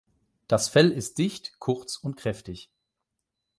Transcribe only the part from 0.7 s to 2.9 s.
ist dicht, kurz und kräftig.